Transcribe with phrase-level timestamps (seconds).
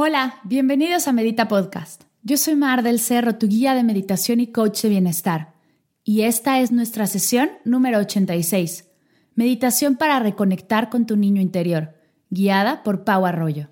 [0.00, 2.04] Hola, bienvenidos a Medita Podcast.
[2.22, 5.54] Yo soy Mar del Cerro, tu guía de meditación y coach de bienestar.
[6.04, 8.88] Y esta es nuestra sesión número 86.
[9.34, 11.96] Meditación para reconectar con tu niño interior,
[12.30, 13.70] guiada por Pau Arroyo.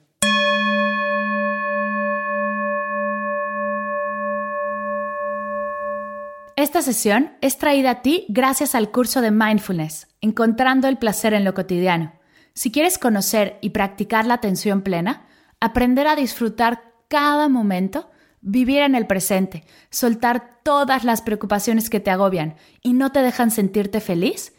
[6.57, 11.45] Esta sesión es traída a ti gracias al curso de Mindfulness, Encontrando el placer en
[11.45, 12.15] lo cotidiano.
[12.53, 15.27] Si quieres conocer y practicar la atención plena,
[15.61, 22.11] aprender a disfrutar cada momento, vivir en el presente, soltar todas las preocupaciones que te
[22.11, 24.53] agobian y no te dejan sentirte feliz,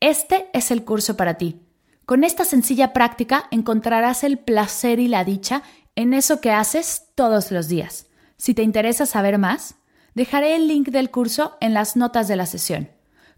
[0.00, 1.60] este es el curso para ti.
[2.06, 5.62] Con esta sencilla práctica encontrarás el placer y la dicha
[5.94, 8.06] en eso que haces todos los días.
[8.36, 9.76] Si te interesa saber más,
[10.14, 12.90] dejaré el link del curso en las notas de la sesión.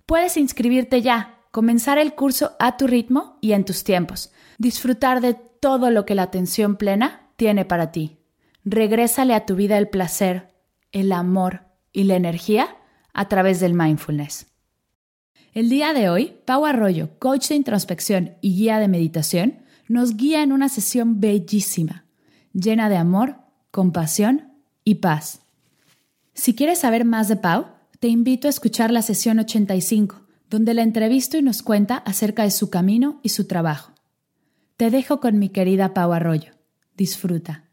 [0.06, 5.36] Puedes inscribirte ya, comenzar el curso a tu ritmo y en tus tiempos, disfrutar de
[5.62, 8.18] todo lo que la atención plena tiene para ti.
[8.64, 10.48] Regrésale a tu vida el placer,
[10.90, 12.76] el amor y la energía
[13.14, 14.48] a través del mindfulness.
[15.54, 20.42] El día de hoy, Pau Arroyo, coach de introspección y guía de meditación, nos guía
[20.42, 22.06] en una sesión bellísima,
[22.52, 23.36] llena de amor,
[23.70, 25.42] compasión y paz.
[26.34, 27.66] Si quieres saber más de Pau,
[28.00, 32.50] te invito a escuchar la sesión 85, donde la entrevisto y nos cuenta acerca de
[32.50, 33.91] su camino y su trabajo.
[34.82, 36.54] Te dejo con mi querida Pau Arroyo.
[36.96, 37.70] Disfruta.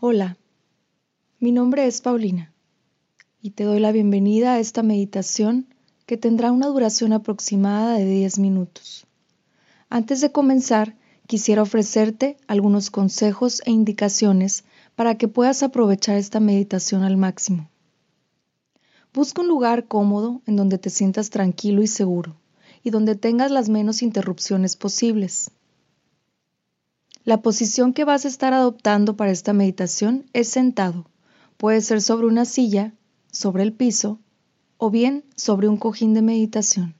[0.00, 0.38] Hola,
[1.40, 2.54] mi nombre es Paulina
[3.42, 5.66] y te doy la bienvenida a esta meditación
[6.06, 9.06] que tendrá una duración aproximada de 10 minutos.
[9.90, 10.96] Antes de comenzar,
[11.26, 17.68] quisiera ofrecerte algunos consejos e indicaciones para que puedas aprovechar esta meditación al máximo.
[19.14, 22.34] Busca un lugar cómodo en donde te sientas tranquilo y seguro
[22.82, 25.52] y donde tengas las menos interrupciones posibles.
[27.22, 31.06] La posición que vas a estar adoptando para esta meditación es sentado.
[31.56, 32.92] Puede ser sobre una silla,
[33.30, 34.18] sobre el piso
[34.78, 36.96] o bien sobre un cojín de meditación.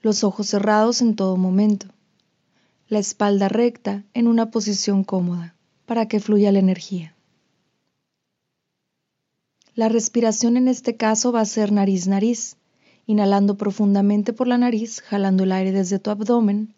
[0.00, 1.88] Los ojos cerrados en todo momento.
[2.88, 5.54] La espalda recta en una posición cómoda
[5.84, 7.14] para que fluya la energía.
[9.74, 12.56] La respiración en este caso va a ser nariz-nariz,
[13.06, 16.74] inhalando profundamente por la nariz, jalando el aire desde tu abdomen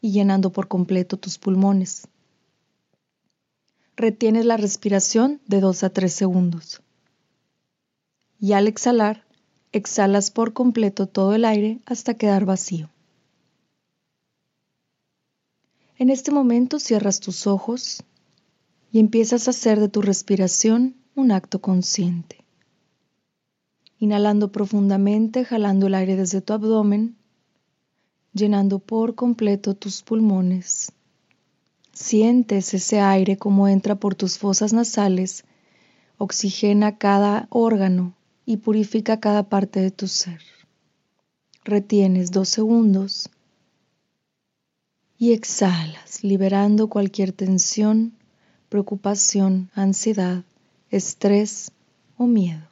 [0.00, 2.08] y llenando por completo tus pulmones.
[3.96, 6.80] Retienes la respiración de 2 a 3 segundos.
[8.40, 9.24] Y al exhalar,
[9.72, 12.88] exhalas por completo todo el aire hasta quedar vacío.
[15.98, 18.02] En este momento cierras tus ojos
[18.90, 22.44] y empiezas a hacer de tu respiración un acto consciente.
[23.98, 27.16] Inhalando profundamente, jalando el aire desde tu abdomen,
[28.32, 30.92] llenando por completo tus pulmones.
[31.92, 35.44] Sientes ese aire como entra por tus fosas nasales,
[36.16, 38.14] oxigena cada órgano
[38.46, 40.40] y purifica cada parte de tu ser.
[41.64, 43.28] Retienes dos segundos
[45.18, 48.14] y exhalas, liberando cualquier tensión,
[48.70, 50.44] preocupación, ansiedad
[50.90, 51.72] estrés
[52.16, 52.68] o miedo.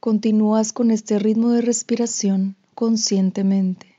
[0.00, 3.96] Continúas con este ritmo de respiración conscientemente.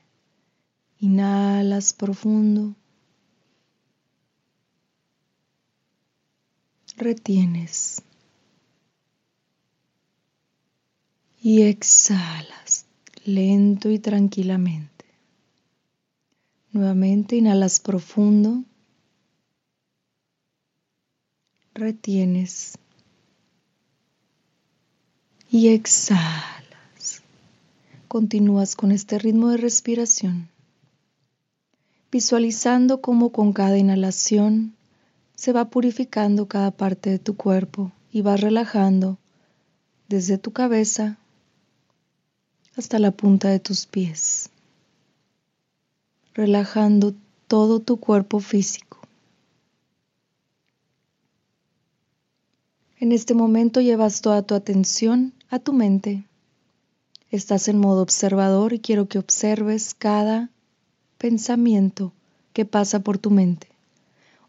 [1.00, 2.76] Inhalas profundo.
[6.96, 8.02] Retienes.
[11.42, 12.86] Y exhalas
[13.26, 15.04] lento y tranquilamente.
[16.72, 18.62] Nuevamente inhalas profundo.
[21.76, 22.78] Retienes
[25.50, 27.22] y exhalas.
[28.08, 30.48] Continúas con este ritmo de respiración,
[32.10, 34.74] visualizando cómo con cada inhalación
[35.34, 39.18] se va purificando cada parte de tu cuerpo y vas relajando
[40.08, 41.18] desde tu cabeza
[42.76, 44.50] hasta la punta de tus pies,
[46.34, 47.14] relajando
[47.48, 49.05] todo tu cuerpo físico.
[52.98, 56.24] En este momento llevas toda tu atención a tu mente.
[57.30, 60.48] Estás en modo observador y quiero que observes cada
[61.18, 62.14] pensamiento
[62.54, 63.68] que pasa por tu mente.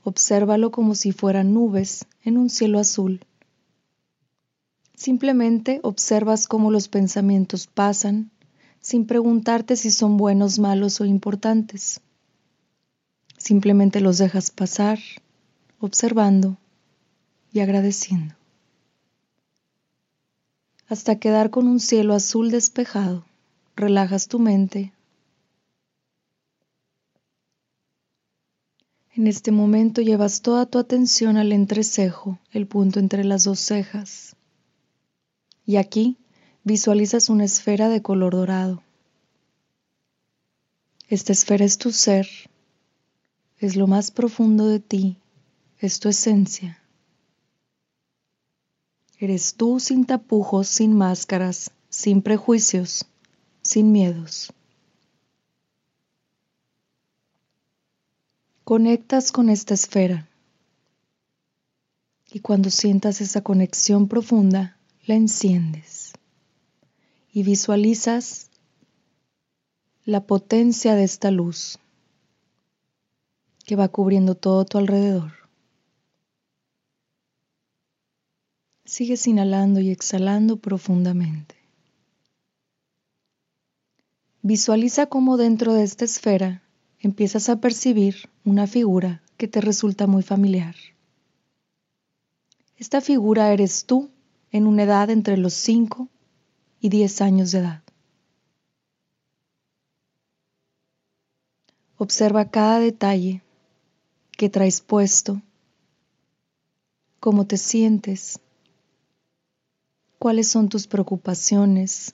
[0.04, 3.20] Obsérvalo como si fueran nubes en un cielo azul.
[4.96, 8.32] Simplemente observas cómo los pensamientos pasan
[8.80, 12.00] sin preguntarte si son buenos, malos o importantes.
[13.38, 15.00] Simplemente los dejas pasar,
[15.82, 16.58] observando
[17.52, 18.36] y agradeciendo.
[20.88, 23.26] Hasta quedar con un cielo azul despejado,
[23.76, 24.94] relajas tu mente
[29.18, 34.36] En este momento llevas toda tu atención al entrecejo, el punto entre las dos cejas.
[35.66, 36.18] Y aquí
[36.64, 38.84] visualizas una esfera de color dorado.
[41.10, 42.28] Esta esfera es tu ser,
[43.58, 45.18] es lo más profundo de ti,
[45.80, 46.80] es tu esencia.
[49.20, 53.06] Eres tú sin tapujos, sin máscaras, sin prejuicios,
[53.62, 54.54] sin miedos.
[58.64, 60.28] Conectas con esta esfera
[62.32, 66.14] y cuando sientas esa conexión profunda, la enciendes
[67.32, 68.50] y visualizas
[70.04, 71.80] la potencia de esta luz
[73.66, 75.37] que va cubriendo todo tu alrededor.
[78.88, 81.56] Sigues inhalando y exhalando profundamente.
[84.42, 86.64] Visualiza cómo dentro de esta esfera
[87.02, 90.74] empiezas a percibir una figura que te resulta muy familiar.
[92.78, 94.10] Esta figura eres tú
[94.52, 96.08] en una edad entre los 5
[96.80, 97.84] y 10 años de edad.
[101.98, 103.42] Observa cada detalle
[104.32, 105.42] que traes puesto,
[107.20, 108.40] cómo te sientes,
[110.28, 112.14] cuáles son tus preocupaciones,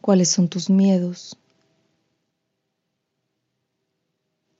[0.00, 1.36] cuáles son tus miedos.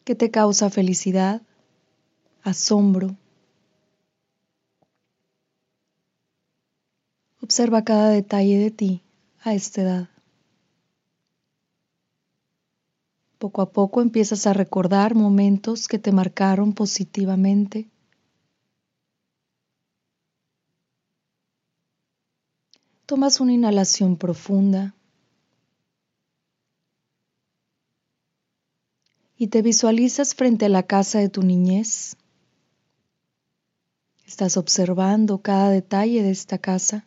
[0.04, 1.40] ¿Qué te causa felicidad,
[2.42, 3.16] asombro.
[7.42, 9.00] Observa cada detalle de ti
[9.42, 10.08] a esta edad.
[13.38, 17.88] Poco a poco empiezas a recordar momentos que te marcaron positivamente.
[23.10, 24.94] Tomas una inhalación profunda.
[29.36, 32.16] y te visualizas frente a la casa de tu niñez.
[34.26, 37.04] Estás observando cada detalle de esta casa,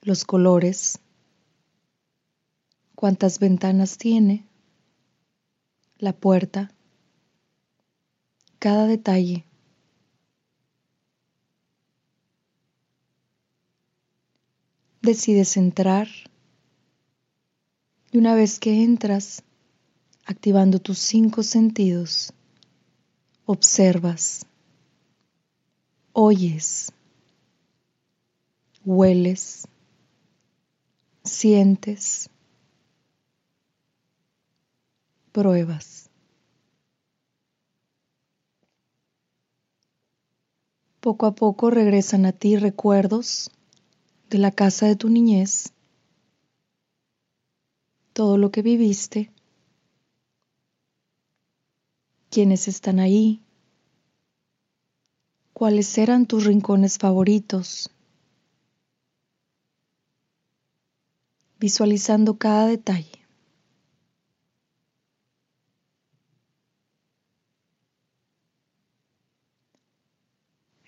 [0.00, 1.00] los colores,
[2.94, 4.46] cuántas ventanas tiene,
[5.98, 6.70] la puerta,
[8.58, 9.45] cada detalle.
[15.06, 16.08] Decides entrar
[18.10, 19.44] y una vez que entras,
[20.24, 22.32] activando tus cinco sentidos,
[23.44, 24.46] observas,
[26.12, 26.90] oyes,
[28.84, 29.68] hueles,
[31.22, 32.28] sientes,
[35.30, 36.10] pruebas.
[40.98, 43.52] Poco a poco regresan a ti recuerdos
[44.36, 45.72] de la casa de tu niñez,
[48.12, 49.30] todo lo que viviste
[52.28, 53.40] quiénes están ahí,
[55.54, 57.90] cuáles eran tus rincones favoritos,
[61.58, 63.24] visualizando cada detalle.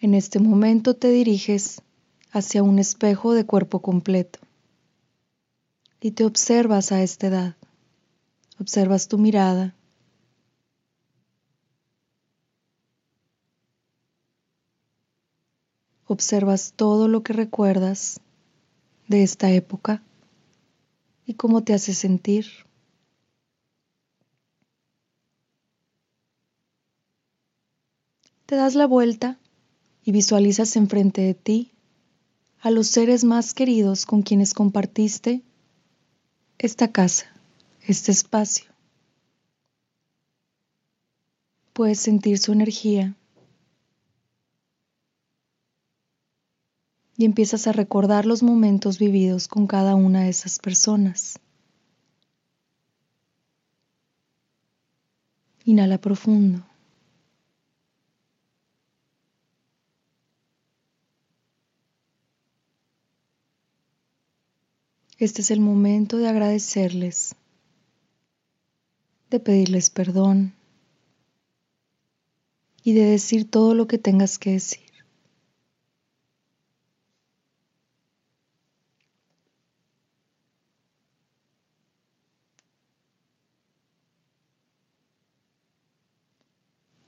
[0.02, 1.81] En este momento te diriges
[2.32, 4.38] hacia un espejo de cuerpo completo
[6.00, 7.56] y te observas a esta edad.
[8.61, 9.75] Observas tu mirada,
[16.06, 18.20] observas todo lo que recuerdas
[19.06, 20.02] de esta época
[21.25, 22.47] y cómo te hace sentir.
[28.47, 29.38] Te das la vuelta
[30.02, 31.73] y visualizas enfrente de ti
[32.60, 35.42] a los seres más queridos con quienes compartiste
[36.58, 37.26] esta casa,
[37.86, 38.70] este espacio.
[41.72, 43.14] Puedes sentir su energía
[47.16, 51.38] y empiezas a recordar los momentos vividos con cada una de esas personas.
[55.64, 56.67] Inhala profundo.
[65.18, 67.34] Este es el momento de agradecerles,
[69.30, 70.54] de pedirles perdón
[72.84, 74.87] y de decir todo lo que tengas que decir.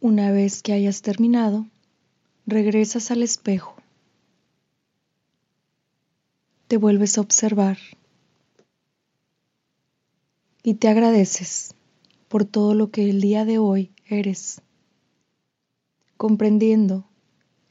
[0.00, 1.68] Una vez que hayas terminado,
[2.44, 3.76] regresas al espejo.
[6.66, 7.78] Te vuelves a observar
[10.62, 11.74] y te agradeces
[12.28, 14.60] por todo lo que el día de hoy eres,
[16.16, 17.04] comprendiendo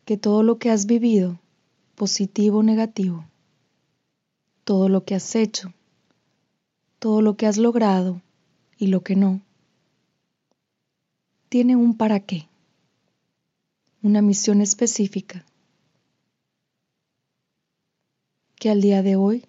[0.06, 1.40] que todo lo que has vivido,
[1.96, 3.26] positivo o negativo,
[4.64, 5.74] todo lo que has hecho,
[6.98, 8.22] todo lo que has logrado
[8.78, 9.42] y lo que no,
[11.50, 12.48] tiene un para qué,
[14.02, 15.46] una misión específica
[18.56, 19.46] que al día de hoy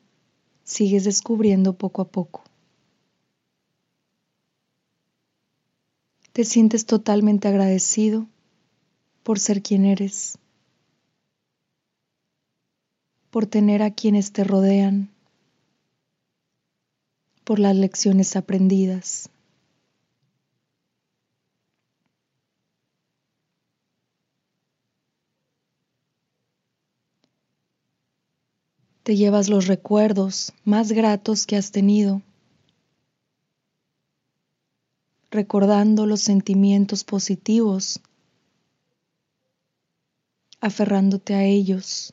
[0.62, 2.44] sigues descubriendo poco a poco.
[6.32, 8.26] Te sientes totalmente agradecido
[9.22, 10.38] por ser quien eres,
[13.30, 15.10] por tener a quienes te rodean,
[17.44, 19.28] por las lecciones aprendidas.
[29.02, 32.22] te llevas los recuerdos más gratos que has tenido,
[35.30, 38.00] recordando los sentimientos positivos,
[40.60, 42.12] aferrándote a ellos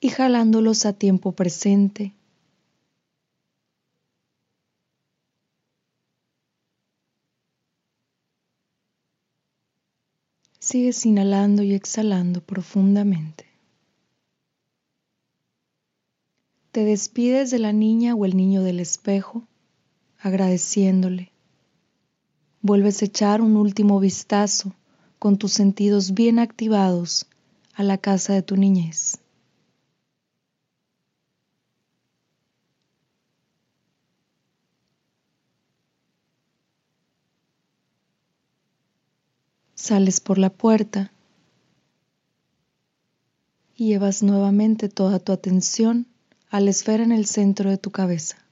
[0.00, 2.14] y jalándolos a tiempo presente.
[10.58, 13.46] Sigues inhalando y exhalando profundamente.
[16.70, 19.46] Te despides de la niña o el niño del espejo,
[20.24, 21.30] agradeciéndole.
[22.62, 24.74] Vuelves a echar un último vistazo
[25.18, 27.26] con tus sentidos bien activados
[27.74, 29.18] a la casa de tu niñez.
[39.74, 41.12] Sales por la puerta
[43.76, 46.06] y llevas nuevamente toda tu atención
[46.48, 48.43] a la esfera en el centro de tu cabeza.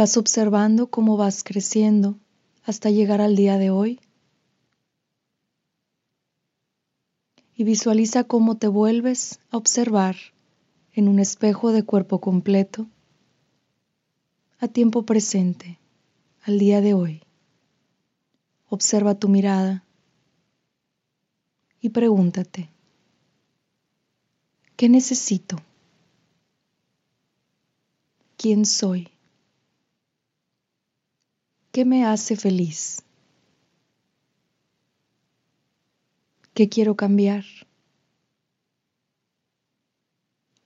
[0.00, 2.18] Vas observando cómo vas creciendo
[2.64, 4.00] hasta llegar al día de hoy
[7.54, 10.16] y visualiza cómo te vuelves a observar
[10.94, 12.86] en un espejo de cuerpo completo
[14.58, 15.78] a tiempo presente,
[16.44, 17.22] al día de hoy.
[18.70, 19.84] Observa tu mirada
[21.82, 22.70] y pregúntate,
[24.76, 25.56] ¿qué necesito?
[28.38, 29.10] ¿Quién soy?
[31.72, 33.02] ¿Qué me hace feliz?
[36.54, 37.44] ¿Qué quiero cambiar?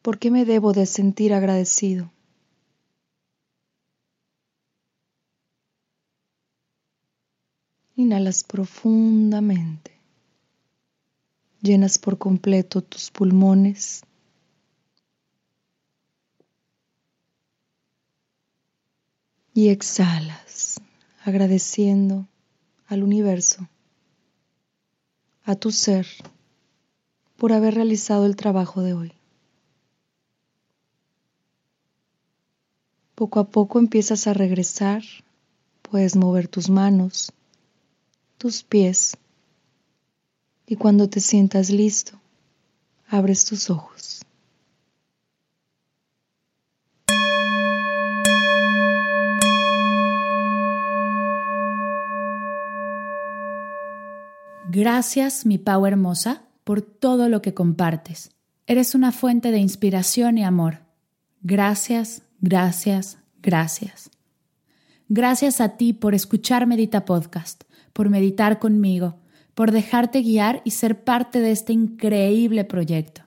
[0.02, 2.11] ¿Por qué me debo de sentir agradecido?
[7.96, 9.94] Inhalas profundamente
[11.64, 14.02] llenas por completo tus pulmones.
[19.54, 20.80] Y exhalas,
[21.25, 22.28] agradeciendo
[22.87, 23.66] al universo,
[25.45, 26.07] a tu ser,
[27.38, 29.12] por haber realizado el trabajo de hoy.
[33.14, 35.02] Poco a poco empiezas a regresar,
[35.81, 37.33] puedes mover tus manos,
[38.37, 39.16] tus pies,
[40.66, 42.21] y cuando te sientas listo,
[43.09, 44.21] abres tus ojos.
[54.85, 58.33] Gracias, mi Pau hermosa, por todo lo que compartes.
[58.67, 60.81] Eres una fuente de inspiración y amor.
[61.41, 64.11] Gracias, gracias, gracias.
[65.09, 67.64] Gracias a ti por escuchar Medita Podcast,
[67.95, 69.21] por meditar conmigo
[69.55, 73.23] por dejarte guiar y ser parte de este increíble proyecto.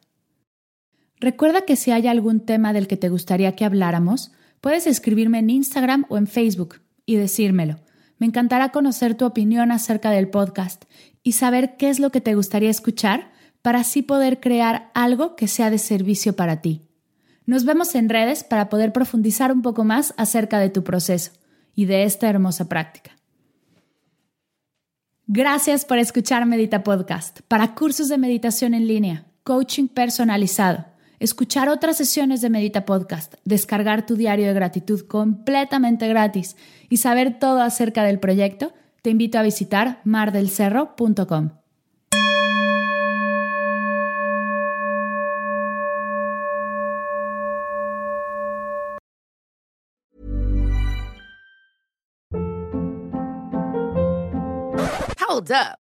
[1.20, 5.50] Recuerda que si hay algún tema del que te gustaría que habláramos, puedes escribirme en
[5.50, 7.80] Instagram o en Facebook y decírmelo.
[8.20, 10.86] Me encantará conocer tu opinión acerca del podcast
[11.24, 13.32] y saber qué es lo que te gustaría escuchar
[13.62, 16.88] para así poder crear algo que sea de servicio para ti.
[17.46, 21.32] Nos vemos en redes para poder profundizar un poco más acerca de tu proceso
[21.76, 23.12] y de esta hermosa práctica.
[25.28, 27.42] Gracias por escuchar Medita Podcast.
[27.48, 30.86] Para cursos de meditación en línea, coaching personalizado,
[31.20, 36.56] escuchar otras sesiones de Medita Podcast, descargar tu diario de gratitud completamente gratis
[36.90, 41.52] y saber todo acerca del proyecto, te invito a visitar mardelcerro.com.
[55.28, 55.87] Hold up.